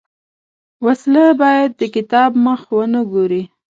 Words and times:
وسله 0.85 1.25
باید 1.41 1.69
د 1.79 1.81
کتاب 1.95 2.29
مخ 2.45 2.61
ونه 2.75 3.01
ګوري 3.11 3.41